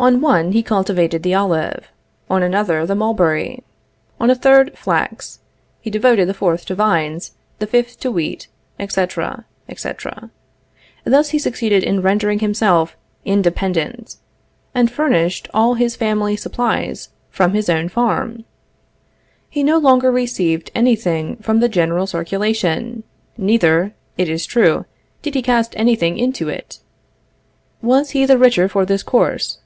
[0.00, 1.88] On one he cultivated the olive;
[2.28, 3.62] on another the mulberry;
[4.18, 5.38] on a third flax;
[5.80, 8.48] he devoted the fourth to vines, the fifth to wheat,
[8.80, 10.32] etc., etc.
[11.04, 14.16] Thus he succeeded in rendering himself independent,
[14.74, 18.44] and furnished all his family supplies from his own farm.
[19.48, 23.04] He no longer received any thing from the general circulation;
[23.38, 24.84] neither, it is true,
[25.22, 26.80] did he cast any thing into it.
[27.80, 29.58] Was he the richer for this course?